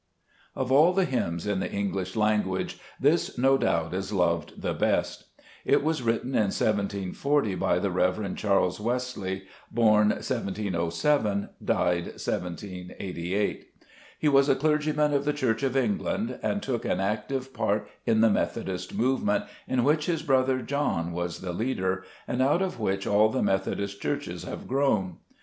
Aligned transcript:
Of 0.55 0.71
all 0.71 0.95
hymns 0.95 1.45
in 1.45 1.59
the 1.59 1.71
English 1.71 2.15
language 2.15 2.79
this, 2.99 3.37
no 3.37 3.55
doubt, 3.55 3.93
is 3.93 4.11
loved 4.11 4.59
the 4.63 4.73
best. 4.73 5.25
It 5.63 5.83
was 5.83 6.01
written 6.01 6.29
in 6.33 6.45
1740 6.49 7.53
by 7.53 7.77
the 7.77 7.91
Rev. 7.91 8.15
Gbe 8.15 8.15
JScet 8.15 8.15
Cburcb 8.15 8.25
f>smtt0. 8.25 8.35
Charles 8.37 8.79
Wesley; 8.79 9.43
born 9.71 10.09
1707, 10.09 11.49
died 11.63 12.05
1788. 12.07 13.67
He 14.17 14.27
was 14.27 14.49
a 14.49 14.55
clergyman 14.55 15.13
of 15.13 15.23
the 15.23 15.33
Church 15.33 15.61
of 15.61 15.77
England, 15.77 16.39
and 16.41 16.63
took 16.63 16.83
an 16.83 16.99
active 16.99 17.53
part 17.53 17.87
in 18.07 18.21
the 18.21 18.29
Methodist 18.31 18.95
movement, 18.95 19.43
in 19.67 19.83
which 19.83 20.07
his 20.07 20.23
brother 20.23 20.63
John 20.63 21.11
was 21.11 21.41
the 21.41 21.53
leader, 21.53 22.03
and 22.27 22.41
out 22.41 22.63
of 22.63 22.79
which 22.79 23.05
all 23.05 23.29
the 23.29 23.43
Methodist 23.43 24.01
churches 24.01 24.45
have 24.45 24.67
grown. 24.67 25.17